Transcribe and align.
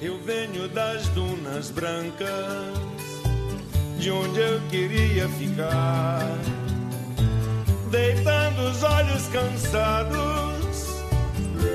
Eu 0.00 0.18
venho 0.18 0.68
das 0.68 1.08
dunas 1.08 1.70
brancas, 1.70 2.28
de 3.98 4.10
onde 4.10 4.40
eu 4.40 4.60
queria 4.68 5.26
ficar. 5.30 6.20
Deitando 7.90 8.68
os 8.68 8.82
olhos 8.82 9.26
cansados, 9.28 11.02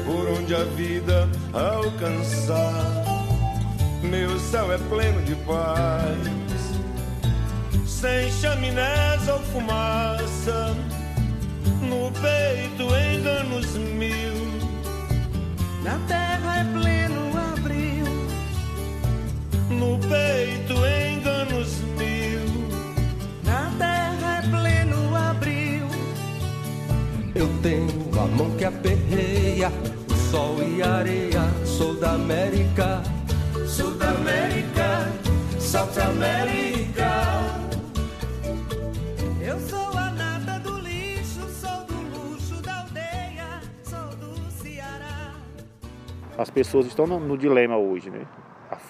por 0.05 0.29
onde 0.37 0.53
a 0.53 0.63
vida 0.65 1.27
alcançar. 1.51 2.85
Meu 4.03 4.39
céu 4.39 4.71
é 4.71 4.77
pleno 4.77 5.23
de 5.23 5.33
paz, 5.37 6.17
sem 7.87 8.31
chaminés 8.33 9.27
ou 9.27 9.39
fumaça. 9.45 10.75
No 11.81 12.11
peito 12.21 12.83
enganos 12.83 13.75
mil, 13.77 14.61
na 15.83 15.97
terra 16.07 16.30
que 28.61 28.65
aperreia, 28.65 29.71
o 30.07 30.13
sol 30.29 30.61
e 30.61 30.83
a 30.83 30.97
areia. 30.97 31.41
Sou 31.65 31.95
da 31.95 32.11
América, 32.11 33.01
Sul 33.65 33.95
da 33.95 34.11
América, 34.11 35.11
South 35.59 35.99
América. 35.99 37.09
Eu 39.41 39.59
sou 39.61 39.97
a 39.97 40.11
nata 40.11 40.59
do 40.59 40.77
lixo, 40.77 41.41
sou 41.59 41.85
do 41.87 41.95
luxo 42.15 42.61
da 42.61 42.81
aldeia, 42.81 43.61
sou 43.83 44.15
do 44.17 44.51
Ceará. 44.51 45.33
As 46.37 46.51
pessoas 46.51 46.85
estão 46.85 47.07
no, 47.07 47.19
no 47.19 47.35
dilema 47.35 47.77
hoje, 47.77 48.11
né? 48.11 48.27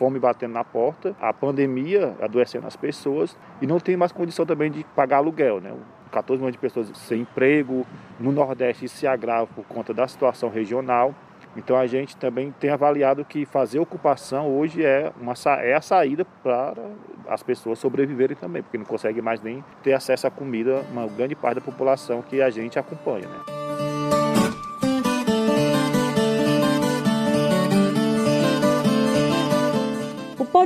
Fome 0.01 0.17
batendo 0.17 0.53
na 0.53 0.63
porta, 0.63 1.15
a 1.21 1.31
pandemia 1.31 2.15
adoecendo 2.19 2.65
as 2.65 2.75
pessoas 2.75 3.37
e 3.61 3.67
não 3.67 3.79
tem 3.79 3.95
mais 3.95 4.11
condição 4.11 4.47
também 4.47 4.71
de 4.71 4.83
pagar 4.95 5.17
aluguel, 5.17 5.61
né? 5.61 5.71
14 6.11 6.39
milhões 6.39 6.53
de 6.53 6.57
pessoas 6.57 6.91
sem 6.95 7.21
emprego, 7.21 7.85
no 8.19 8.31
Nordeste 8.31 8.85
isso 8.85 8.97
se 8.97 9.05
agrava 9.05 9.45
por 9.45 9.63
conta 9.63 9.93
da 9.93 10.07
situação 10.07 10.49
regional. 10.49 11.13
Então 11.55 11.77
a 11.77 11.85
gente 11.85 12.17
também 12.17 12.51
tem 12.59 12.71
avaliado 12.71 13.23
que 13.23 13.45
fazer 13.45 13.77
ocupação 13.77 14.49
hoje 14.49 14.83
é, 14.83 15.11
uma, 15.21 15.35
é 15.59 15.75
a 15.75 15.81
saída 15.81 16.25
para 16.41 16.81
as 17.27 17.43
pessoas 17.43 17.77
sobreviverem 17.77 18.35
também, 18.35 18.63
porque 18.63 18.79
não 18.79 18.85
consegue 18.85 19.21
mais 19.21 19.39
nem 19.39 19.63
ter 19.83 19.93
acesso 19.93 20.25
à 20.25 20.31
comida, 20.31 20.83
uma 20.91 21.05
grande 21.05 21.35
parte 21.35 21.59
da 21.59 21.61
população 21.61 22.23
que 22.23 22.41
a 22.41 22.49
gente 22.49 22.79
acompanha. 22.79 23.27
Né? 23.27 23.60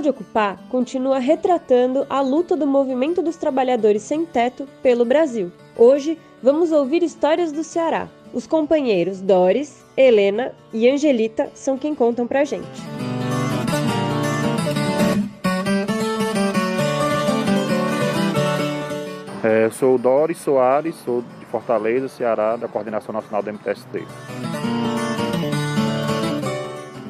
Pode 0.05 0.17
Ocupar 0.19 0.59
continua 0.69 1.17
retratando 1.17 2.05
a 2.07 2.21
luta 2.21 2.55
do 2.55 2.67
movimento 2.67 3.23
dos 3.23 3.37
trabalhadores 3.37 4.03
sem 4.03 4.23
teto 4.23 4.67
pelo 4.83 5.03
Brasil. 5.03 5.51
Hoje, 5.75 6.19
vamos 6.43 6.71
ouvir 6.71 7.01
histórias 7.01 7.51
do 7.51 7.63
Ceará. 7.63 8.07
Os 8.31 8.45
companheiros 8.45 9.19
Doris, 9.19 9.83
Helena 9.97 10.53
e 10.71 10.87
Angelita 10.87 11.49
são 11.55 11.75
quem 11.75 11.95
contam 11.95 12.27
pra 12.27 12.43
gente. 12.43 12.67
É, 19.43 19.65
eu 19.65 19.71
sou 19.71 19.97
Doris 19.97 20.37
Soares, 20.37 20.93
sou 20.97 21.23
de 21.39 21.45
Fortaleza, 21.47 22.07
Ceará, 22.07 22.55
da 22.57 22.67
Coordenação 22.67 23.11
Nacional 23.11 23.41
do 23.41 23.51
MTST. 23.51 24.05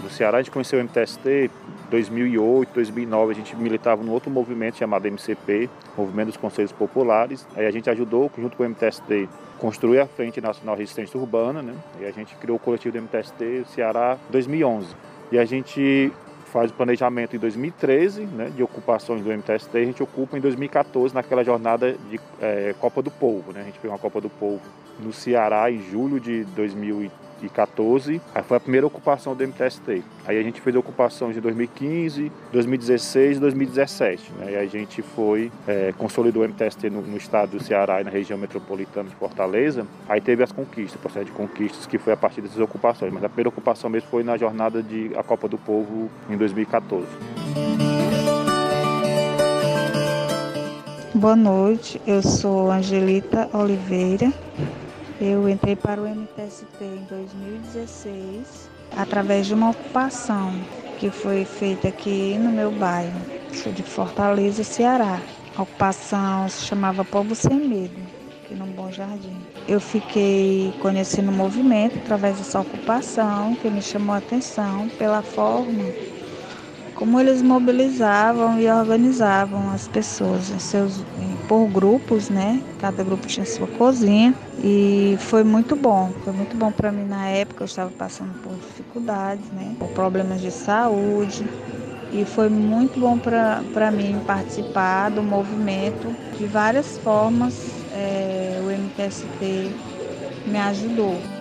Do 0.01 0.09
Ceará 0.09 0.38
a 0.38 0.41
gente 0.41 0.51
conheceu 0.51 0.79
o 0.79 0.83
MTST 0.83 1.51
2008, 1.89 2.73
2009, 2.73 3.31
a 3.31 3.36
gente 3.36 3.55
militava 3.55 4.03
num 4.03 4.11
outro 4.11 4.30
movimento 4.30 4.78
chamado 4.78 5.08
MCP, 5.08 5.69
Movimento 5.97 6.28
dos 6.28 6.38
Conselhos 6.38 6.72
Populares. 6.72 7.47
Aí 7.55 7.66
a 7.66 7.72
gente 7.72 7.90
ajudou, 7.90 8.31
junto 8.38 8.57
com 8.57 8.63
o 8.63 8.69
MTST, 8.69 9.29
construir 9.59 10.00
a 10.00 10.07
Frente 10.07 10.41
Nacional 10.41 10.75
Resistência 10.75 11.19
Urbana, 11.19 11.62
né? 11.62 11.73
E 12.00 12.06
a 12.06 12.12
gente 12.12 12.35
criou 12.35 12.57
o 12.57 12.59
coletivo 12.59 12.97
do 12.97 13.03
MTST 13.03 13.66
Ceará 13.73 14.18
em 14.29 14.31
2011. 14.31 14.96
E 15.31 15.40
a 15.40 15.46
gente 15.46 16.12
faz 16.56 16.72
o 16.72 16.73
planejamento 16.73 17.35
em 17.35 17.40
2013, 17.40 18.22
né, 18.22 18.50
de 18.56 18.63
ocupações 18.63 19.22
do 19.22 19.29
MTST, 19.29 19.78
a 19.78 19.84
gente 19.84 20.02
ocupa 20.02 20.38
em 20.38 20.40
2014 20.40 21.13
naquela 21.13 21.44
jornada 21.44 21.97
de 22.09 22.17
eh, 22.41 22.73
Copa 22.79 23.02
do 23.02 23.12
Povo, 23.12 23.52
né? 23.52 23.59
A 23.59 23.63
gente 23.66 23.78
fez 23.78 23.91
uma 23.91 24.00
Copa 24.00 24.22
do 24.22 24.29
Povo 24.29 24.62
no 24.97 25.12
Ceará 25.12 25.69
em 25.69 25.81
julho 25.81 26.17
de 26.17 26.46
2014. 27.45 28.22
Aí 28.33 28.44
foi 28.44 28.57
a 28.57 28.59
primeira 28.59 28.88
ocupação 28.88 29.35
do 29.35 29.44
MTST. 29.44 30.03
Aí 30.25 30.38
a 30.38 30.44
gente 30.44 30.61
fez 30.61 30.75
ocupações 30.75 31.35
de 31.35 31.41
2015, 31.41 32.31
2016 32.51 33.38
e 33.38 33.39
2017. 33.39 34.31
Né? 34.39 34.51
E 34.53 34.56
a 34.56 34.66
gente 34.66 35.01
foi, 35.01 35.51
eh, 35.67 35.94
consolidou 35.97 36.44
o 36.44 36.45
MTST 36.45 36.89
no, 36.89 37.01
no 37.01 37.17
estado 37.17 37.57
do 37.57 37.63
Ceará 37.63 38.01
e 38.01 38.03
na 38.03 38.09
região 38.09 38.38
metropolitana 38.38 39.09
de 39.09 39.16
Fortaleza. 39.16 39.85
Aí 40.07 40.19
teve 40.19 40.44
as 40.44 40.51
conquistas, 40.51 40.95
o 40.95 41.00
processo 41.00 41.25
de 41.25 41.31
conquistas, 41.31 41.85
que 41.85 41.97
foi 41.97 42.13
a 42.13 42.17
partir 42.17 42.41
dessas 42.41 42.59
ocupações. 42.59 43.13
Mas 43.13 43.23
a 43.23 43.29
primeira 43.29 43.50
ocupação 43.50 43.89
mesmo 43.89 44.09
foi 44.09 44.23
na 44.23 44.38
jornada 44.38 44.81
de 44.81 45.11
a 45.16 45.23
Copa 45.23 45.47
do 45.47 45.57
Povo 45.57 46.09
em 46.29 46.38
2014. 46.38 47.05
Boa 51.13 51.35
noite, 51.35 52.01
eu 52.05 52.22
sou 52.22 52.69
Angelita 52.69 53.50
Oliveira. 53.53 54.34
Eu 55.20 55.48
entrei 55.48 55.76
para 55.76 56.02
o 56.02 56.06
MTST 56.08 56.84
em 56.84 57.06
2016 57.06 58.70
através 58.96 59.48
de 59.48 59.53
uma 59.53 59.70
ocupação 59.70 60.66
que 60.98 61.09
foi 61.09 61.46
feita 61.46 61.88
aqui 61.88 62.38
no 62.38 62.52
meu 62.52 62.72
bairro. 62.72 63.26
Sou 63.52 63.72
de 63.72 63.81
Fortaleza, 63.84 64.64
Ceará. 64.64 65.22
A 65.56 65.62
ocupação 65.64 66.50
se 66.50 66.64
chamava 66.66 67.06
Povo 67.06 67.34
Sem 67.34 67.59
Medo, 67.59 68.02
aqui 68.44 68.56
no 68.56 68.66
Bom 68.66 68.92
Jardim. 68.92 69.42
Eu 69.68 69.80
fiquei 69.80 70.74
conhecendo 70.80 71.30
o 71.30 71.34
movimento 71.34 71.97
através 71.97 72.38
dessa 72.38 72.59
ocupação 72.59 73.56
que 73.56 73.70
me 73.70 73.82
chamou 73.82 74.14
a 74.14 74.18
atenção 74.18 74.90
pela 74.97 75.24
forma 75.24 75.94
como 76.96 77.20
eles 77.20 77.42
mobilizavam 77.42 78.58
e 78.59 78.70
organizavam 78.70 79.70
as 79.70 79.88
pessoas 79.88 80.50
em 80.50 80.59
seus, 80.59 81.00
em- 81.20 81.34
por 81.47 81.67
grupos, 81.69 82.29
né? 82.29 82.63
Cada 82.78 83.03
grupo 83.03 83.28
tinha 83.28 83.45
sua 83.45 83.67
cozinha 83.67 84.35
e 84.57 85.16
foi 85.19 85.44
muito 85.44 85.75
bom. 85.75 86.13
Foi 86.23 86.33
muito 86.33 86.57
bom 86.57 86.72
para 86.72 86.91
mim 86.91 87.06
na 87.06 87.28
época. 87.28 87.63
Eu 87.63 87.66
estava 87.66 87.91
passando 87.91 88.35
por 88.35 88.57
dificuldades, 88.57 89.51
né? 89.51 89.75
Por 89.79 89.89
problemas 89.89 90.41
de 90.41 90.51
saúde 90.51 91.51
e 92.09 92.25
foi 92.25 92.50
muito 92.50 93.00
bom 93.00 93.19
para 93.19 93.91
mim 93.91 94.19
participar 94.22 95.09
do 95.09 95.23
movimento 95.23 96.17
de 96.31 96.47
várias 96.47 96.97
formas. 96.97 97.85
eh, 97.89 98.59
o 98.61 98.69
MTST 98.69 99.75
me 100.45 100.59
ajudou. 100.59 101.34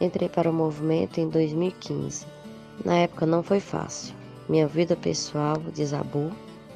Entrei 0.00 0.28
para 0.28 0.48
o 0.48 0.54
movimento 0.54 1.18
em 1.18 1.28
2015. 1.28 2.24
Na 2.84 2.94
época 2.98 3.26
não 3.26 3.42
foi 3.42 3.58
fácil. 3.58 4.14
Minha 4.48 4.68
vida 4.68 4.94
pessoal 4.94 5.56
desabou, 5.74 6.30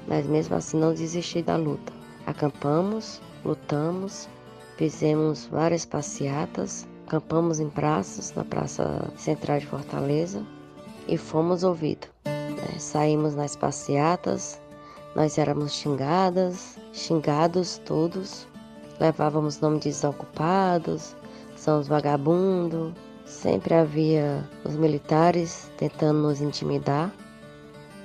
mas 0.09 0.27
mesmo 0.27 0.57
assim 0.57 0.77
não 0.77 0.93
desisti 0.93 1.41
da 1.41 1.57
luta. 1.57 1.93
Acampamos, 2.27 3.21
lutamos, 3.45 4.29
fizemos 4.77 5.47
várias 5.47 5.85
passeatas, 5.85 6.87
acampamos 7.07 7.61
em 7.61 7.71
praças, 7.71 8.35
na 8.35 8.45
Praça 8.45 9.09
Central 9.17 9.61
de 9.61 9.67
Fortaleza, 9.67 10.45
e 11.07 11.17
fomos 11.17 11.63
ouvidos. 11.63 12.09
né? 12.25 12.79
Saímos 12.79 13.37
nas 13.37 13.55
passeatas, 13.55 14.61
nós 15.15 15.39
éramos 15.39 15.73
xingadas, 15.75 16.77
xingados 16.93 17.79
todos, 17.85 18.49
levávamos 18.99 19.61
nome 19.61 19.79
de 19.79 19.91
desocupados, 19.91 21.15
são 21.55 21.79
os 21.79 21.87
vagabundos. 21.87 22.93
Sempre 23.33 23.75
havia 23.75 24.49
os 24.63 24.77
militares 24.77 25.69
tentando 25.77 26.21
nos 26.21 26.41
intimidar, 26.41 27.11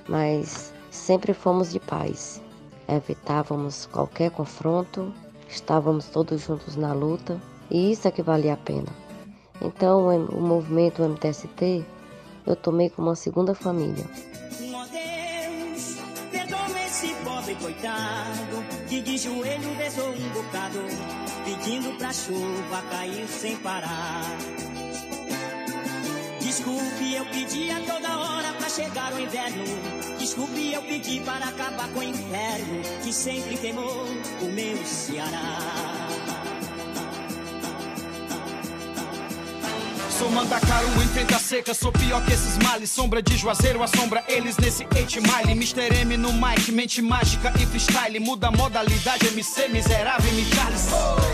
mas 0.07 0.73
sempre 0.89 1.33
fomos 1.33 1.71
de 1.71 1.79
paz. 1.79 2.41
Evitávamos 2.87 3.85
qualquer 3.87 4.31
confronto, 4.31 5.13
estávamos 5.47 6.07
todos 6.07 6.41
juntos 6.41 6.75
na 6.75 6.93
luta 6.93 7.39
e 7.69 7.91
isso 7.91 8.07
é 8.07 8.11
que 8.11 8.23
valia 8.23 8.53
a 8.53 8.57
pena. 8.57 8.87
Então 9.61 10.07
o 10.07 10.41
movimento 10.41 11.03
MTST 11.03 11.85
eu 12.45 12.55
tomei 12.55 12.89
como 12.89 13.09
uma 13.09 13.15
segunda 13.15 13.53
família. 13.53 14.05
Perdoa 16.31 16.85
esse 16.85 17.13
pobre 17.23 17.53
coitado 17.55 18.63
que 18.87 19.01
de 19.01 19.17
joelho 19.17 19.75
rezou 19.75 20.09
um 20.09 20.29
bocado, 20.29 20.79
pedindo 21.43 21.95
pra 21.97 22.11
chuva 22.13 22.81
cair 22.89 23.27
sem 23.27 23.57
parar. 23.57 24.66
Desculpe, 26.67 27.13
eu 27.13 27.25
pedi 27.27 27.71
a 27.71 27.79
toda 27.79 28.17
hora 28.19 28.51
pra 28.51 28.69
chegar 28.69 29.13
o 29.13 29.19
inverno. 29.21 29.63
Desculpe, 30.19 30.73
eu 30.73 30.81
pedi 30.81 31.21
para 31.21 31.45
acabar 31.45 31.87
com 31.93 31.99
o 31.99 32.03
inferno 32.03 32.81
que 33.01 33.13
sempre 33.13 33.55
queimou 33.55 34.03
o 34.41 34.45
meu 34.51 34.85
Ceará. 34.85 36.46
Mandacaru 40.37 40.87
enfrenta 41.03 41.35
a 41.35 41.39
seca, 41.39 41.73
sou 41.73 41.91
pior 41.91 42.23
que 42.23 42.31
esses 42.31 42.59
males. 42.59 42.91
Sombra 42.91 43.23
de 43.23 43.35
Juazeiro, 43.35 43.81
assombra 43.81 44.23
eles 44.27 44.55
nesse 44.57 44.85
8 44.95 45.19
mile. 45.19 45.53
Mr. 45.53 46.01
M 46.01 46.15
no 46.15 46.31
mic, 46.31 46.71
mente 46.71 47.01
mágica 47.01 47.51
e 47.59 47.65
freestyle. 47.65 48.19
Muda 48.19 48.49
a 48.49 48.51
modalidade, 48.51 49.29
MC 49.29 49.67
miserável, 49.69 50.31
me 50.33 50.45
Charles. 50.45 50.89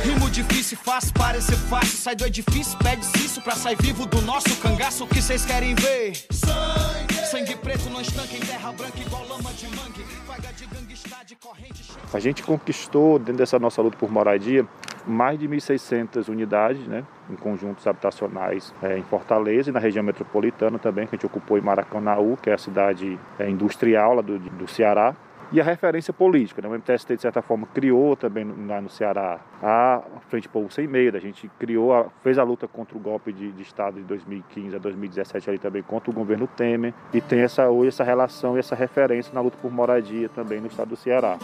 Rimo 0.05 0.29
difícil, 0.29 0.77
fácil, 0.77 1.11
parecer 1.15 1.57
fácil. 1.69 1.97
Sai 1.97 2.15
do 2.15 2.25
edifício, 2.25 2.77
pede 2.79 3.05
isso 3.17 3.41
pra 3.41 3.55
sair 3.55 3.75
vivo 3.77 4.05
do 4.05 4.21
nosso 4.21 4.55
cangaço. 4.61 5.03
O 5.03 5.07
que 5.07 5.21
vocês 5.21 5.43
querem 5.43 5.75
ver? 5.75 6.15
Sangue! 6.31 7.25
Sangue 7.29 7.57
preto 7.57 7.89
não 7.89 7.99
estanca 7.99 8.33
em 8.37 8.39
terra 8.39 8.71
branca, 8.71 8.99
igual 9.01 9.27
lama 9.27 9.51
de 9.51 9.67
mangue. 9.75 10.05
Vaga 10.25 10.53
de 10.53 10.65
gangsta, 10.65 11.25
de 11.25 11.35
corrente. 11.35 11.83
A 12.13 12.19
gente 12.21 12.41
conquistou, 12.41 13.19
dentro 13.19 13.39
dessa 13.39 13.59
nossa 13.59 13.81
luta 13.81 13.97
por 13.97 14.09
moradia, 14.09 14.65
mais 15.05 15.39
de 15.39 15.47
1.600 15.47 16.29
unidades, 16.29 16.87
né, 16.87 17.03
em 17.29 17.35
conjuntos 17.35 17.85
habitacionais 17.87 18.73
é, 18.81 18.97
em 18.97 19.03
Fortaleza 19.03 19.69
e 19.69 19.73
na 19.73 19.79
região 19.79 20.03
metropolitana 20.03 20.79
também, 20.79 21.07
que 21.07 21.15
a 21.15 21.17
gente 21.17 21.25
ocupou 21.25 21.57
em 21.57 21.61
Maracanaú, 21.61 22.37
que 22.37 22.49
é 22.49 22.53
a 22.53 22.57
cidade 22.57 23.19
é, 23.39 23.49
industrial 23.49 24.15
lá 24.15 24.21
do, 24.21 24.39
do 24.39 24.67
Ceará, 24.67 25.15
e 25.53 25.61
a 25.61 25.63
referência 25.63 26.11
política. 26.11 26.61
Né? 26.61 26.67
O 26.67 26.73
MTST, 26.73 27.15
de 27.15 27.21
certa 27.21 27.41
forma, 27.41 27.67
criou 27.67 28.15
também 28.15 28.43
lá 28.67 28.81
no 28.81 28.89
Ceará 28.89 29.39
a 29.61 30.01
Frente 30.27 30.49
Povo 30.49 30.71
Sem 30.71 30.87
Medo. 30.87 31.15
A 31.15 31.19
gente 31.19 31.47
criou, 31.59 31.93
a, 31.93 32.09
fez 32.23 32.39
a 32.39 32.43
luta 32.43 32.67
contra 32.67 32.97
o 32.97 32.99
golpe 32.99 33.31
de, 33.31 33.51
de, 33.51 33.61
Estado 33.61 33.97
de 33.97 34.03
2015 34.03 34.75
a 34.75 34.79
2017 34.79 35.49
ali 35.49 35.59
também 35.59 35.83
contra 35.83 36.09
o 36.09 36.13
governo 36.13 36.47
Temer. 36.47 36.93
E 37.13 37.21
tem 37.21 37.41
essa, 37.41 37.69
hoje 37.69 37.89
essa 37.89 38.03
relação 38.03 38.55
e 38.55 38.59
essa 38.59 38.75
referência 38.75 39.31
na 39.31 39.41
luta 39.41 39.57
por 39.61 39.71
moradia 39.71 40.27
também 40.27 40.59
no 40.59 40.67
estado 40.67 40.89
do 40.89 40.95
Ceará. 40.95 41.37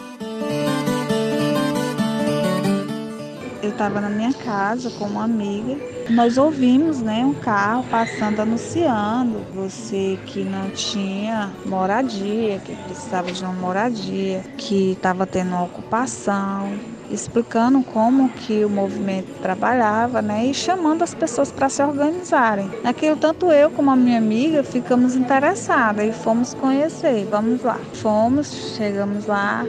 Estava 3.80 3.98
na 3.98 4.10
minha 4.10 4.34
casa 4.34 4.90
com 4.90 5.06
uma 5.06 5.24
amiga. 5.24 5.74
Nós 6.10 6.36
ouvimos 6.36 7.00
né, 7.00 7.24
um 7.24 7.32
carro 7.32 7.82
passando 7.90 8.40
anunciando 8.40 9.38
você 9.54 10.18
que 10.26 10.44
não 10.44 10.68
tinha 10.68 11.50
moradia, 11.64 12.58
que 12.58 12.76
precisava 12.76 13.32
de 13.32 13.42
uma 13.42 13.54
moradia, 13.54 14.42
que 14.58 14.92
estava 14.92 15.26
tendo 15.26 15.52
uma 15.52 15.64
ocupação, 15.64 16.78
explicando 17.10 17.82
como 17.82 18.28
que 18.28 18.62
o 18.66 18.68
movimento 18.68 19.40
trabalhava, 19.40 20.20
né, 20.20 20.44
e 20.44 20.52
chamando 20.52 21.02
as 21.02 21.14
pessoas 21.14 21.50
para 21.50 21.70
se 21.70 21.82
organizarem. 21.82 22.70
Naquilo 22.84 23.16
tanto 23.16 23.50
eu 23.50 23.70
como 23.70 23.90
a 23.90 23.96
minha 23.96 24.18
amiga 24.18 24.62
ficamos 24.62 25.16
interessadas 25.16 26.06
e 26.06 26.12
fomos 26.12 26.52
conhecer. 26.52 27.26
Vamos 27.30 27.62
lá. 27.62 27.80
Fomos, 27.94 28.74
chegamos 28.76 29.24
lá, 29.24 29.64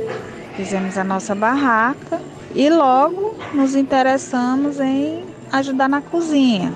fizemos 0.58 0.98
a 0.98 1.04
nossa 1.06 1.34
barraca 1.34 2.20
e 2.54 2.70
logo 2.70 3.38
nos 3.54 3.76
interessamos 3.76 4.80
em 4.80 5.26
ajudar 5.52 5.88
na 5.88 6.02
cozinha, 6.02 6.74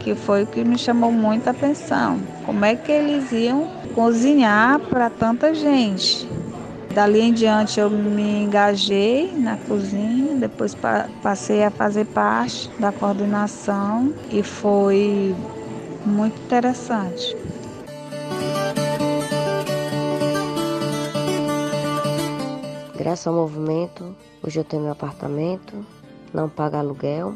que 0.00 0.14
foi 0.14 0.42
o 0.42 0.46
que 0.46 0.64
me 0.64 0.76
chamou 0.76 1.12
muita 1.12 1.50
atenção. 1.50 2.20
Como 2.44 2.64
é 2.64 2.74
que 2.74 2.90
eles 2.90 3.30
iam 3.32 3.68
cozinhar 3.94 4.80
para 4.80 5.08
tanta 5.08 5.54
gente? 5.54 6.28
Dali 6.92 7.20
em 7.20 7.32
diante 7.32 7.80
eu 7.80 7.88
me 7.88 8.44
engajei 8.44 9.34
na 9.38 9.56
cozinha, 9.56 10.34
depois 10.34 10.76
passei 11.22 11.64
a 11.64 11.70
fazer 11.70 12.04
parte 12.06 12.68
da 12.78 12.92
coordenação 12.92 14.12
e 14.30 14.42
foi 14.42 15.34
muito 16.04 16.42
interessante. 16.42 17.34
Graças 23.02 23.26
ao 23.26 23.34
movimento, 23.34 24.14
hoje 24.44 24.60
eu 24.60 24.64
tenho 24.64 24.84
meu 24.84 24.92
apartamento, 24.92 25.84
não 26.32 26.48
pago 26.48 26.76
aluguel, 26.76 27.34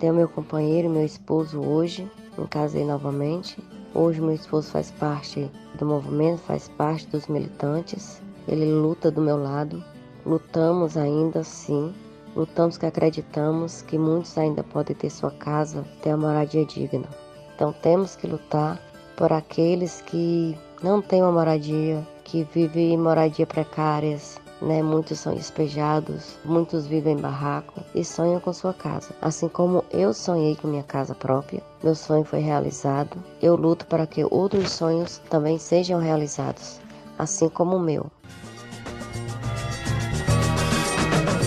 tenho 0.00 0.14
meu 0.14 0.26
companheiro, 0.26 0.88
meu 0.88 1.04
esposo 1.04 1.60
hoje, 1.60 2.10
me 2.38 2.48
casei 2.48 2.86
novamente. 2.86 3.62
Hoje 3.94 4.22
meu 4.22 4.32
esposo 4.32 4.70
faz 4.70 4.90
parte 4.92 5.50
do 5.78 5.84
movimento, 5.84 6.38
faz 6.38 6.70
parte 6.70 7.06
dos 7.08 7.26
militantes. 7.26 8.22
Ele 8.48 8.64
luta 8.64 9.10
do 9.10 9.20
meu 9.20 9.36
lado. 9.36 9.84
Lutamos 10.24 10.96
ainda 10.96 11.44
sim. 11.44 11.94
Lutamos 12.34 12.78
que 12.78 12.86
acreditamos 12.86 13.82
que 13.82 13.98
muitos 13.98 14.38
ainda 14.38 14.64
podem 14.64 14.96
ter 14.96 15.10
sua 15.10 15.32
casa, 15.32 15.84
ter 16.02 16.14
uma 16.14 16.28
moradia 16.28 16.64
digna. 16.64 17.10
Então 17.54 17.74
temos 17.82 18.16
que 18.16 18.26
lutar 18.26 18.80
por 19.18 19.34
aqueles 19.34 20.00
que 20.00 20.56
não 20.82 21.02
têm 21.02 21.20
uma 21.20 21.30
moradia, 21.30 22.02
que 22.24 22.42
vivem 22.54 22.94
em 22.94 22.96
moradia 22.96 23.46
precárias, 23.46 24.42
né? 24.64 24.82
Muitos 24.82 25.20
são 25.20 25.34
despejados, 25.34 26.38
muitos 26.44 26.86
vivem 26.86 27.16
em 27.16 27.20
barraco 27.20 27.80
e 27.94 28.04
sonham 28.04 28.40
com 28.40 28.52
sua 28.52 28.72
casa. 28.72 29.10
Assim 29.20 29.48
como 29.48 29.84
eu 29.90 30.12
sonhei 30.12 30.56
com 30.56 30.68
minha 30.68 30.82
casa 30.82 31.14
própria, 31.14 31.62
meu 31.82 31.94
sonho 31.94 32.24
foi 32.24 32.40
realizado. 32.40 33.16
Eu 33.42 33.54
luto 33.54 33.86
para 33.86 34.06
que 34.06 34.24
outros 34.24 34.72
sonhos 34.72 35.20
também 35.28 35.58
sejam 35.58 36.00
realizados, 36.00 36.80
assim 37.18 37.48
como 37.48 37.76
o 37.76 37.80
meu. 37.80 38.10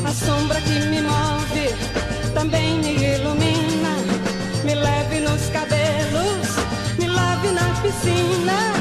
A 0.06 0.12
sombra 0.12 0.62
que 0.62 0.80
me 0.88 1.02
move 1.02 2.34
também 2.34 2.80
me 2.80 2.94
ilumina, 3.16 3.98
me 4.64 4.76
leve 4.76 5.20
nos 5.22 5.50
cabelos, 5.50 6.56
me 7.00 7.08
lave 7.08 7.50
na 7.50 7.82
piscina 7.82 8.74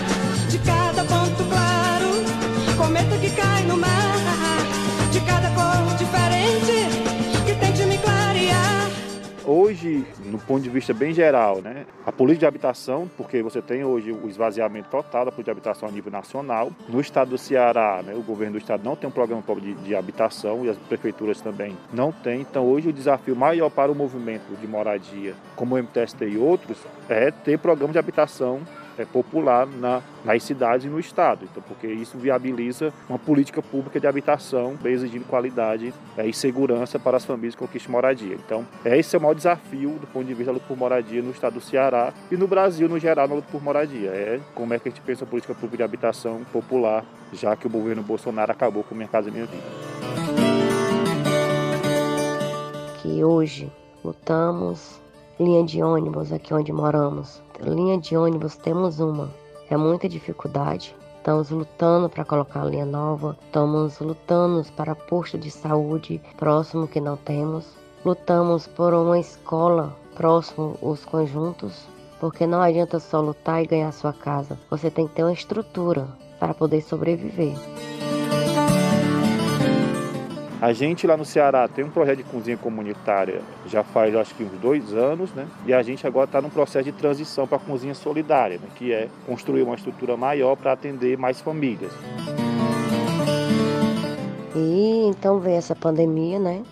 de 0.51 0.59
cada 0.59 1.05
ponto 1.05 1.45
claro, 1.49 2.77
cometa 2.77 3.17
que 3.19 3.31
cai 3.31 3.65
no 3.65 3.77
mar. 3.77 3.96
No 10.25 10.39
ponto 10.39 10.63
de 10.63 10.69
vista 10.69 10.93
bem 10.93 11.13
geral, 11.13 11.61
né, 11.61 11.87
a 12.05 12.13
política 12.13 12.41
de 12.41 12.47
habitação, 12.47 13.11
porque 13.17 13.43
você 13.43 13.61
tem 13.63 13.85
hoje 13.85 14.13
o 14.13 14.29
esvaziamento 14.29 14.89
total 14.91 15.25
da 15.25 15.31
política 15.31 15.53
de 15.55 15.59
habitação 15.59 15.89
a 15.89 15.93
nível 15.93 16.11
nacional. 16.13 16.71
No 16.89 17.01
estado 17.01 17.31
do 17.31 17.39
Ceará, 17.39 18.03
né, 18.05 18.15
o 18.15 18.23
governo 18.23 18.53
do 18.53 18.59
estado 18.59 18.85
não 18.85 18.97
tem 18.97 19.09
um 19.09 19.13
programa 19.13 19.43
de, 19.61 19.75
de 19.75 19.95
habitação 19.95 20.65
e 20.65 20.71
as 20.71 20.77
prefeituras 20.77 21.41
também 21.41 21.77
não 21.93 22.13
têm. 22.13 22.41
Então, 22.41 22.65
hoje, 22.65 22.89
o 22.89 22.93
desafio 22.93 23.37
maior 23.37 23.71
para 23.71 23.91
o 23.91 23.95
movimento 23.95 24.57
de 24.61 24.67
moradia, 24.67 25.35
como 25.55 25.75
o 25.75 25.79
MTST 25.79 26.25
e 26.27 26.39
outros, 26.39 26.79
é 27.09 27.31
ter 27.31 27.59
programa 27.59 27.93
de 27.93 27.99
habitação 27.99 28.61
é, 28.99 29.05
popular 29.05 29.67
na, 29.67 30.03
nas 30.25 30.43
cidades 30.43 30.87
e 30.87 30.89
no 30.89 30.99
estado. 30.99 31.47
Então, 31.51 31.63
porque 31.67 31.87
isso 31.87 32.19
viabiliza 32.19 32.93
uma 33.09 33.19
política 33.19 33.63
pública 33.63 34.01
de 34.01 34.07
habitação, 34.07 34.77
exigindo 34.85 35.27
qualidade 35.27 35.93
é, 36.17 36.27
e 36.27 36.33
segurança 36.33 36.99
para 36.99 37.17
as 37.17 37.25
famílias 37.25 37.55
que 37.55 37.61
conquistem 37.61 37.91
moradia. 37.91 38.35
Então, 38.35 38.67
é, 38.85 38.99
esse 38.99 39.15
é 39.15 39.19
o 39.19 39.23
maior 39.23 39.35
desafio 39.35 39.91
do 40.01 40.07
ponto 40.07 40.27
de 40.27 40.35
vista 40.35 40.47
da 40.47 40.53
luta 40.53 40.67
por 40.67 40.77
moradia 40.77 41.23
no 41.23 41.31
estado 41.31 41.55
do 41.55 41.61
Ceará 41.61 42.13
e 42.31 42.37
no 42.37 42.47
Brasil 42.47 42.89
no 42.89 42.99
geral 42.99 43.29
na 43.29 43.35
luta 43.35 43.49
por 43.51 43.63
moradia. 43.63 44.11
É 44.11 44.41
como 44.55 44.75
é 44.75 44.79
que 44.79 44.89
a 44.89 44.91
gente 44.91 45.01
pensa 45.01 45.25
a 45.25 45.27
política 45.27 45.55
pública 45.55 45.79
de 45.79 45.83
habitação 45.83 46.45
popular, 46.53 47.05
já 47.33 47.57
que 47.57 47.67
o 47.67 47.71
governo 47.71 48.03
Bolsonaro 48.03 48.53
acabou 48.53 48.83
com 48.85 48.95
Minha 48.95 49.09
Casa 49.09 49.31
Minha 49.31 49.47
Vida. 49.47 49.63
Que 53.03 53.25
hoje 53.25 53.71
lutamos 54.05 55.01
linha 55.39 55.65
de 55.65 55.83
ônibus 55.83 56.33
aqui 56.33 56.55
onde 56.55 56.73
moramos 56.73 57.43
linha 57.61 57.99
de 57.99 58.17
ônibus 58.17 58.57
temos 58.57 59.01
uma. 59.01 59.31
É 59.71 59.77
muita 59.77 60.09
dificuldade. 60.09 60.95
Estamos 61.19 61.51
lutando 61.51 62.09
para 62.09 62.25
colocar 62.25 62.63
a 62.63 62.67
linha 62.67 62.87
nova, 62.87 63.37
estamos 63.45 63.99
lutando 63.99 64.65
para 64.77 64.95
posto 64.95 65.37
de 65.37 65.51
saúde 65.51 66.21
próximo 66.37 66.87
que 66.87 67.01
não 67.01 67.17
temos. 67.17 67.67
Lutamos 68.05 68.69
por 68.69 68.95
uma 68.95 69.19
escola 69.19 69.93
próximo 70.15 70.77
os 70.81 71.05
conjuntos, 71.05 71.85
porque 72.21 72.47
não 72.47 72.61
adianta 72.63 73.01
só 73.01 73.21
lutar 73.21 73.63
e 73.63 73.67
ganhar 73.67 73.91
sua 73.93 74.13
casa. 74.13 74.57
Você 74.71 74.89
tem 74.89 75.09
que 75.09 75.15
ter 75.15 75.25
uma 75.25 75.33
estrutura 75.33 76.07
para 76.39 76.55
poder 76.55 76.81
sobreviver. 76.83 77.57
A 80.61 80.73
gente 80.73 81.07
lá 81.07 81.19
no 81.19 81.25
Ceará 81.25 81.69
tem 81.69 81.85
um 81.85 81.91
projeto 81.91 82.19
de 82.19 82.25
cozinha 82.25 82.57
comunitária 82.57 83.43
já 83.67 83.85
faz 83.85 84.15
acho 84.15 84.35
que 84.35 84.43
uns 84.43 84.59
dois 84.59 84.95
anos, 84.95 85.31
né? 85.33 85.47
E 85.67 85.75
a 85.75 85.83
gente 85.83 86.07
agora 86.07 86.25
está 86.25 86.41
num 86.41 86.49
processo 86.49 86.85
de 86.85 86.93
transição 86.93 87.47
para 87.47 87.59
a 87.59 87.61
cozinha 87.61 87.95
solidária, 87.95 88.57
né? 88.57 88.69
que 88.75 88.91
é 88.91 89.09
construir 89.27 89.63
uma 89.63 89.75
estrutura 89.75 90.17
maior 90.17 90.57
para 90.57 90.73
atender 90.73 91.19
mais 91.19 91.41
famílias. 91.43 91.93
E 94.55 95.07
então 95.07 95.39
veio 95.41 95.57
essa 95.57 95.77
pandemia, 95.77 96.39
né? 96.39 96.63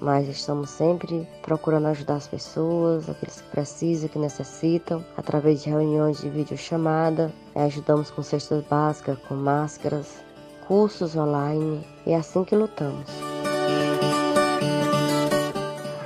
Mas 0.00 0.26
estamos 0.26 0.70
sempre 0.70 1.26
procurando 1.42 1.86
ajudar 1.88 2.16
as 2.16 2.26
pessoas, 2.26 3.08
aqueles 3.08 3.42
que 3.42 3.48
precisam, 3.50 4.08
que 4.08 4.18
necessitam, 4.18 5.04
através 5.16 5.62
de 5.62 5.70
reuniões 5.70 6.18
de 6.18 6.30
videochamada. 6.30 7.30
Ajudamos 7.54 8.10
com 8.10 8.22
cestas 8.22 8.64
básicas, 8.64 9.18
com 9.28 9.34
máscaras, 9.34 10.22
cursos 10.66 11.14
online. 11.14 11.86
E 12.06 12.12
é 12.12 12.16
assim 12.16 12.42
que 12.44 12.56
lutamos. 12.56 13.33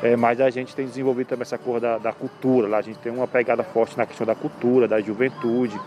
É, 0.02 0.16
mas 0.16 0.40
a 0.40 0.48
gente 0.48 0.74
tem 0.76 0.86
desenvolvido 0.86 1.28
também 1.28 1.42
essa 1.42 1.58
cor 1.58 1.80
da, 1.80 1.98
da 1.98 2.12
cultura. 2.12 2.68
Lá 2.68 2.78
a 2.78 2.82
gente 2.82 2.98
tem 2.98 3.12
uma 3.12 3.26
pegada 3.26 3.64
forte 3.64 3.96
na 3.96 4.06
questão 4.06 4.26
da 4.26 4.34
cultura, 4.34 4.86
da 4.86 5.00
juventude. 5.00 5.78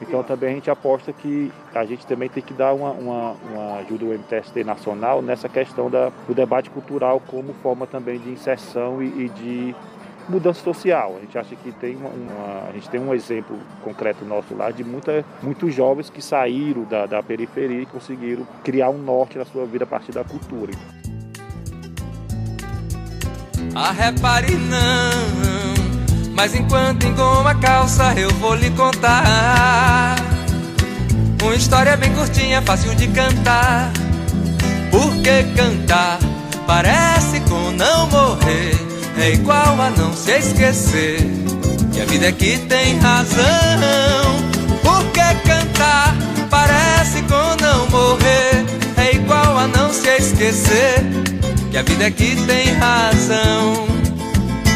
Então 0.00 0.22
também 0.22 0.50
a 0.50 0.54
gente 0.54 0.70
aposta 0.70 1.12
que 1.12 1.52
a 1.74 1.84
gente 1.84 2.06
também 2.06 2.28
tem 2.28 2.42
que 2.42 2.54
dar 2.54 2.72
uma, 2.72 2.92
uma, 2.92 3.32
uma 3.32 3.78
ajuda 3.78 4.06
ao 4.06 4.12
MTST 4.12 4.64
nacional 4.64 5.20
nessa 5.20 5.48
questão 5.48 5.90
da, 5.90 6.10
do 6.26 6.34
debate 6.34 6.70
cultural 6.70 7.20
como 7.26 7.52
forma 7.54 7.86
também 7.86 8.18
de 8.18 8.30
inserção 8.30 9.02
e, 9.02 9.24
e 9.24 9.28
de 9.28 9.74
mudança 10.28 10.62
social. 10.62 11.16
A 11.16 11.20
gente 11.20 11.36
acha 11.36 11.56
que 11.56 11.72
tem 11.72 11.96
uma, 11.96 12.10
uma, 12.10 12.68
a 12.68 12.72
gente 12.72 12.88
tem 12.88 13.00
um 13.00 13.12
exemplo 13.12 13.58
concreto 13.82 14.24
nosso 14.24 14.54
lá 14.54 14.70
de 14.70 14.84
muita, 14.84 15.24
muitos 15.42 15.74
jovens 15.74 16.08
que 16.08 16.22
saíram 16.22 16.84
da, 16.84 17.06
da 17.06 17.22
periferia 17.22 17.82
e 17.82 17.86
conseguiram 17.86 18.46
criar 18.62 18.90
um 18.90 18.98
norte 18.98 19.36
na 19.36 19.44
sua 19.44 19.66
vida 19.66 19.84
a 19.84 19.86
partir 19.86 20.12
da 20.12 20.22
cultura. 20.22 20.72
Ah, 23.80 23.92
repare 23.92 24.56
não, 24.56 26.34
mas 26.34 26.52
enquanto 26.52 27.06
engoma 27.06 27.52
a 27.52 27.54
calça 27.54 28.12
eu 28.16 28.28
vou 28.40 28.56
lhe 28.56 28.70
contar. 28.70 30.16
Uma 31.40 31.54
história 31.54 31.96
bem 31.96 32.12
curtinha, 32.12 32.60
fácil 32.60 32.92
de 32.96 33.06
cantar. 33.06 33.92
Porque 34.90 35.44
cantar? 35.54 36.18
Parece 36.66 37.38
com 37.42 37.70
não 37.70 38.08
morrer. 38.08 38.74
É 39.16 39.30
igual 39.34 39.80
a 39.80 39.90
não 39.90 40.12
se 40.12 40.32
esquecer. 40.32 41.20
Que 41.92 42.00
a 42.00 42.04
vida 42.04 42.26
é 42.26 42.32
que 42.32 42.58
tem 42.58 42.98
razão. 42.98 43.38
Porque 44.82 45.20
cantar? 45.46 46.16
Parece 46.50 47.22
com 47.22 47.64
não 47.64 47.88
morrer. 47.90 48.66
É 48.96 49.14
igual 49.14 49.56
a 49.56 49.68
não 49.68 49.92
se 49.92 50.08
esquecer 50.16 51.28
que 51.70 51.76
a 51.76 51.82
vida 51.82 52.10
que 52.10 52.36
tem 52.46 52.72
razão. 52.74 53.86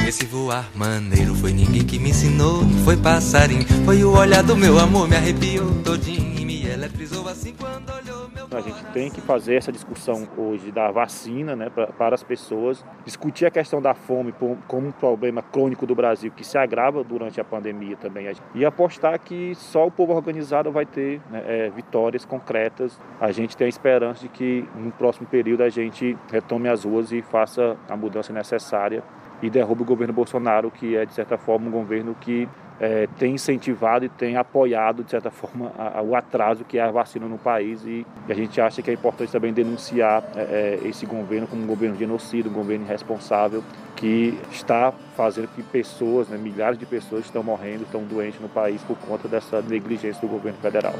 Esse 0.06 0.26
voar 0.26 0.70
maneiro 0.74 1.34
foi 1.34 1.52
ninguém 1.52 1.84
que 1.84 1.98
me 1.98 2.10
ensinou, 2.10 2.62
foi 2.84 2.96
passarinho, 2.96 3.66
foi 3.84 4.04
o 4.04 4.10
olhar 4.10 4.42
do 4.42 4.56
meu 4.56 4.78
amor, 4.78 5.08
me 5.08 5.16
arrepiou 5.16 5.70
todinho 5.82 6.38
e 6.38 6.44
me 6.44 6.66
eletrizou 6.66 7.28
assim 7.28 7.54
quando 7.58 7.90
olhou 7.90 8.31
A 8.54 8.60
gente 8.60 8.84
tem 8.86 9.10
que 9.10 9.20
fazer 9.20 9.54
essa 9.54 9.72
discussão 9.72 10.28
hoje 10.36 10.70
da 10.70 10.90
vacina 10.90 11.56
né, 11.56 11.70
pra, 11.70 11.86
para 11.86 12.14
as 12.14 12.22
pessoas, 12.22 12.84
discutir 13.04 13.46
a 13.46 13.50
questão 13.50 13.80
da 13.80 13.94
fome 13.94 14.34
como 14.68 14.88
um 14.88 14.92
problema 14.92 15.42
crônico 15.42 15.86
do 15.86 15.94
Brasil 15.94 16.30
que 16.30 16.44
se 16.44 16.58
agrava 16.58 17.02
durante 17.02 17.40
a 17.40 17.44
pandemia 17.44 17.96
também 17.96 18.30
e 18.54 18.64
apostar 18.64 19.18
que 19.18 19.54
só 19.54 19.86
o 19.86 19.90
povo 19.90 20.12
organizado 20.12 20.70
vai 20.70 20.84
ter 20.84 21.20
né, 21.30 21.42
é, 21.46 21.70
vitórias 21.70 22.24
concretas. 22.24 22.98
A 23.20 23.32
gente 23.32 23.56
tem 23.56 23.66
a 23.66 23.68
esperança 23.68 24.22
de 24.22 24.28
que 24.28 24.68
no 24.74 24.92
próximo 24.92 25.26
período 25.26 25.62
a 25.62 25.68
gente 25.68 26.16
retome 26.30 26.68
as 26.68 26.84
ruas 26.84 27.10
e 27.12 27.22
faça 27.22 27.76
a 27.88 27.96
mudança 27.96 28.32
necessária 28.32 29.02
e 29.42 29.50
derrube 29.50 29.82
o 29.82 29.84
governo 29.84 30.14
Bolsonaro, 30.14 30.70
que 30.70 30.96
é 30.96 31.04
de 31.04 31.12
certa 31.12 31.36
forma 31.36 31.66
um 31.66 31.70
governo 31.70 32.14
que 32.20 32.48
é, 32.82 33.06
tem 33.16 33.34
incentivado 33.34 34.04
e 34.04 34.08
tem 34.08 34.36
apoiado, 34.36 35.04
de 35.04 35.10
certa 35.12 35.30
forma, 35.30 35.70
a, 35.78 36.00
a, 36.00 36.02
o 36.02 36.16
atraso 36.16 36.64
que 36.64 36.78
é 36.78 36.82
a 36.82 36.90
vacina 36.90 37.28
no 37.28 37.38
país. 37.38 37.80
E, 37.84 38.04
e, 38.28 38.32
a 38.32 38.34
gente 38.34 38.60
acha 38.60 38.82
que 38.82 38.90
é 38.90 38.94
importante 38.94 39.30
também 39.30 39.52
denunciar 39.52 40.24
é, 40.34 40.80
é 40.82 40.88
esse 40.88 41.06
governo 41.06 41.46
como 41.46 41.62
um 41.62 41.66
governo 41.66 41.96
genocida, 41.96 42.48
um 42.48 42.52
governo 42.52 42.84
irresponsável, 42.84 43.62
que 43.94 44.36
está 44.50 44.92
fazendo 45.16 45.46
que 45.54 45.62
pessoas, 45.62 46.26
né, 46.26 46.36
milhares 46.36 46.76
de 46.76 46.84
pessoas 46.84 47.24
estão 47.24 47.44
morrendo, 47.44 47.84
estão 47.84 48.02
doentes 48.02 48.40
no 48.40 48.48
país 48.48 48.82
por 48.82 48.98
conta 48.98 49.28
dessa 49.28 49.62
negligência 49.62 50.20
do 50.20 50.26
governo 50.26 50.58
federal. 50.58 50.94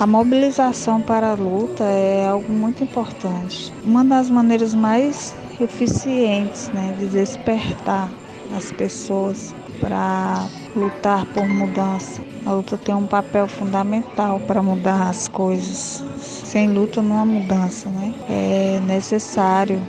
A 0.00 0.06
mobilização 0.08 1.00
para 1.00 1.30
a 1.30 1.34
luta 1.34 1.84
é 1.84 2.26
algo 2.26 2.52
muito 2.52 2.82
importante. 2.82 3.72
Uma 3.84 4.04
das 4.04 4.28
maneiras 4.28 4.74
mais 4.74 5.32
eficientes 5.60 6.68
né, 6.70 6.96
de 6.98 7.06
despertar 7.06 8.10
as 8.56 8.72
pessoas 8.72 9.54
para 9.80 10.46
lutar 10.76 11.26
por 11.26 11.48
mudança. 11.48 12.22
A 12.46 12.52
luta 12.52 12.76
tem 12.76 12.94
um 12.94 13.06
papel 13.06 13.48
fundamental 13.48 14.40
para 14.40 14.62
mudar 14.62 15.08
as 15.08 15.28
coisas. 15.28 16.04
Sem 16.18 16.72
luta 16.72 17.02
não 17.02 17.18
há 17.18 17.24
mudança, 17.24 17.88
né? 17.88 18.14
É 18.28 18.80
necessário 18.80 19.80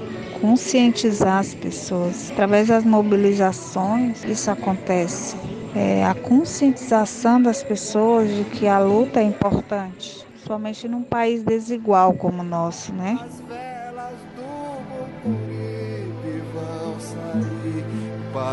conscientizar 0.42 1.40
as 1.40 1.54
pessoas. 1.54 2.32
Através 2.32 2.68
das 2.68 2.84
mobilizações, 2.84 4.24
isso 4.26 4.52
acontece. 4.52 5.36
É 5.76 6.06
a 6.06 6.14
conscientização 6.14 7.42
das 7.42 7.64
pessoas 7.64 8.30
de 8.30 8.44
que 8.44 8.68
a 8.68 8.80
luta 8.80 9.20
é 9.20 9.24
importante, 9.24 10.26
somente 10.46 10.88
num 10.88 11.02
país 11.02 11.44
desigual 11.44 12.14
como 12.14 12.42
o 12.42 12.46
nosso, 12.46 12.94
né? 12.94 13.18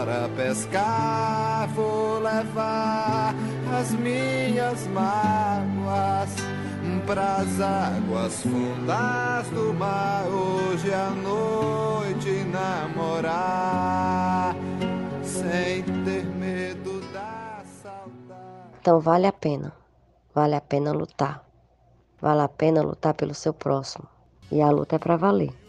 Para 0.04 0.28
pescar, 0.30 1.68
vou 1.74 2.20
levar 2.20 3.34
as 3.78 3.90
minhas 3.92 4.86
mágoas 4.88 6.30
pras 7.06 7.60
águas 7.60 8.40
fundas 8.40 9.46
do 9.48 9.74
mar. 9.74 10.24
Hoje 10.26 10.90
à 10.94 11.10
noite 11.10 12.44
namorar, 12.44 12.96
sem 15.22 15.82
ter 15.82 16.24
medo 16.24 17.00
da 17.12 17.62
saudade. 17.82 18.78
Então 18.80 19.00
vale 19.00 19.26
a 19.26 19.32
pena, 19.32 19.74
vale 20.34 20.54
a 20.54 20.62
pena 20.62 20.92
lutar. 20.92 21.44
Vale 22.22 22.42
a 22.42 22.48
pena 22.48 22.80
lutar 22.82 23.12
pelo 23.14 23.34
seu 23.34 23.52
próximo. 23.52 24.06
E 24.50 24.62
a 24.62 24.70
luta 24.70 24.96
é 24.96 24.98
para 24.98 25.16
valer. 25.16 25.59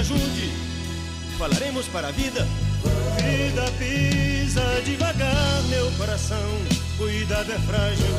Ajude. 0.00 0.50
Falaremos 1.38 1.86
para 1.88 2.08
a 2.08 2.10
vida. 2.10 2.46
Vida 3.16 3.70
pisa 3.78 4.62
devagar, 4.84 5.62
meu 5.68 5.90
coração. 5.92 6.50
Cuidado 6.96 7.52
é 7.52 7.58
frágil. 7.58 8.14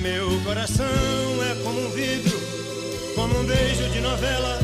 Meu 0.00 0.40
coração 0.40 0.86
é 1.50 1.54
como 1.62 1.86
um 1.86 1.90
vidro, 1.90 2.40
como 3.14 3.38
um 3.38 3.44
beijo 3.44 3.88
de 3.90 4.00
novela 4.00 4.58